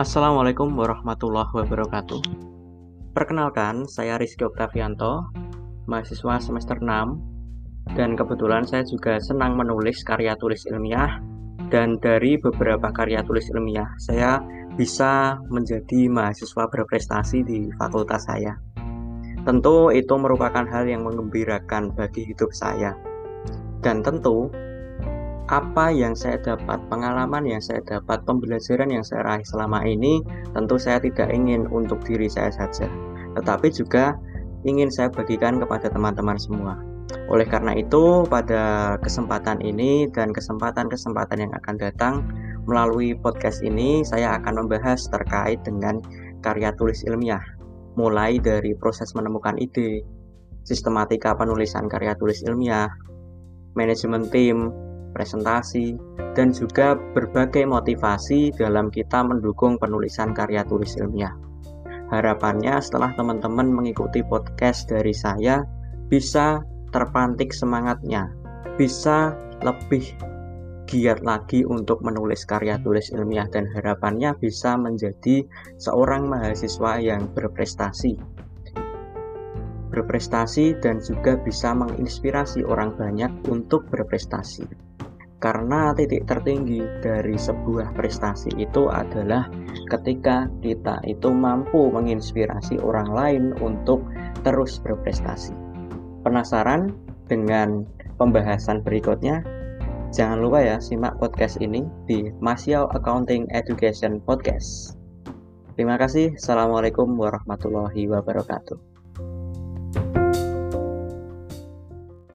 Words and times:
Assalamualaikum 0.00 0.80
warahmatullahi 0.80 1.52
wabarakatuh. 1.60 2.24
Perkenalkan, 3.12 3.84
saya 3.84 4.16
Rizky 4.16 4.48
Oktavianto, 4.48 5.28
mahasiswa 5.84 6.40
semester 6.40 6.80
6, 6.80 7.92
dan 8.00 8.16
kebetulan 8.16 8.64
saya 8.64 8.80
juga 8.88 9.20
senang 9.20 9.60
menulis 9.60 10.00
karya 10.00 10.32
tulis 10.40 10.64
ilmiah, 10.72 11.20
dan 11.68 12.00
dari 12.00 12.40
beberapa 12.40 12.88
karya 12.96 13.20
tulis 13.28 13.44
ilmiah, 13.52 13.92
saya 14.00 14.40
bisa 14.72 15.36
menjadi 15.52 16.08
mahasiswa 16.08 16.64
berprestasi 16.64 17.44
di 17.44 17.68
fakultas 17.76 18.24
saya. 18.24 18.56
Tentu 19.44 19.92
itu 19.92 20.16
merupakan 20.16 20.64
hal 20.64 20.88
yang 20.88 21.04
mengembirakan 21.04 21.92
bagi 21.92 22.24
hidup 22.24 22.48
saya. 22.56 22.96
Dan 23.84 24.00
tentu 24.00 24.48
apa 25.50 25.90
yang 25.90 26.14
saya 26.14 26.38
dapat, 26.38 26.78
pengalaman 26.86 27.42
yang 27.42 27.58
saya 27.58 27.82
dapat, 27.82 28.22
pembelajaran 28.22 28.86
yang 28.86 29.02
saya 29.02 29.26
raih 29.26 29.42
selama 29.42 29.82
ini, 29.82 30.22
tentu 30.54 30.78
saya 30.78 31.02
tidak 31.02 31.26
ingin 31.34 31.66
untuk 31.74 31.98
diri 32.06 32.30
saya 32.30 32.54
saja, 32.54 32.86
tetapi 33.34 33.66
juga 33.74 34.14
ingin 34.62 34.86
saya 34.94 35.10
bagikan 35.10 35.58
kepada 35.58 35.90
teman-teman 35.90 36.38
semua. 36.38 36.78
Oleh 37.26 37.42
karena 37.50 37.74
itu, 37.74 38.22
pada 38.30 38.94
kesempatan 39.02 39.58
ini 39.58 40.06
dan 40.14 40.30
kesempatan-kesempatan 40.30 41.42
yang 41.42 41.52
akan 41.58 41.74
datang, 41.82 42.14
melalui 42.70 43.18
podcast 43.18 43.66
ini, 43.66 44.06
saya 44.06 44.38
akan 44.38 44.62
membahas 44.62 45.10
terkait 45.10 45.58
dengan 45.66 45.98
karya 46.46 46.70
tulis 46.78 47.02
ilmiah, 47.02 47.42
mulai 47.98 48.38
dari 48.38 48.78
proses 48.78 49.10
menemukan 49.18 49.58
ide, 49.58 50.06
sistematika 50.62 51.34
penulisan 51.34 51.90
karya 51.90 52.14
tulis 52.14 52.46
ilmiah, 52.46 52.86
manajemen 53.74 54.30
tim, 54.30 54.70
presentasi, 55.12 55.98
dan 56.34 56.54
juga 56.54 56.94
berbagai 57.14 57.66
motivasi 57.66 58.54
dalam 58.54 58.88
kita 58.88 59.22
mendukung 59.26 59.76
penulisan 59.76 60.32
karya 60.32 60.62
tulis 60.66 60.94
ilmiah. 60.98 61.34
Harapannya 62.10 62.82
setelah 62.82 63.14
teman-teman 63.14 63.70
mengikuti 63.70 64.22
podcast 64.26 64.90
dari 64.90 65.14
saya 65.14 65.62
bisa 66.10 66.62
terpantik 66.90 67.54
semangatnya, 67.54 68.34
bisa 68.74 69.34
lebih 69.62 70.02
giat 70.90 71.22
lagi 71.22 71.62
untuk 71.62 72.02
menulis 72.02 72.42
karya 72.42 72.74
tulis 72.82 73.14
ilmiah 73.14 73.46
dan 73.46 73.70
harapannya 73.70 74.34
bisa 74.42 74.74
menjadi 74.74 75.46
seorang 75.78 76.26
mahasiswa 76.26 76.98
yang 76.98 77.30
berprestasi 77.30 78.18
berprestasi 79.90 80.78
dan 80.78 81.02
juga 81.02 81.36
bisa 81.42 81.74
menginspirasi 81.74 82.62
orang 82.64 82.94
banyak 82.94 83.30
untuk 83.50 83.84
berprestasi 83.90 84.64
karena 85.40 85.96
titik 85.96 86.28
tertinggi 86.28 86.84
dari 87.00 87.34
sebuah 87.34 87.96
prestasi 87.96 88.52
itu 88.60 88.92
adalah 88.92 89.48
ketika 89.88 90.52
kita 90.60 91.00
itu 91.08 91.32
mampu 91.32 91.88
menginspirasi 91.88 92.76
orang 92.84 93.08
lain 93.08 93.44
untuk 93.64 94.04
terus 94.44 94.76
berprestasi. 94.84 95.56
Penasaran 96.20 96.92
dengan 97.26 97.88
pembahasan 98.20 98.84
berikutnya? 98.84 99.40
Jangan 100.12 100.44
lupa 100.44 100.60
ya 100.60 100.76
simak 100.76 101.16
podcast 101.16 101.56
ini 101.64 101.88
di 102.04 102.28
Masiau 102.44 102.92
Accounting 102.92 103.48
Education 103.56 104.20
Podcast. 104.20 105.00
Terima 105.80 105.96
kasih. 105.96 106.36
Assalamualaikum 106.36 107.08
warahmatullahi 107.16 108.04
wabarakatuh. 108.12 108.89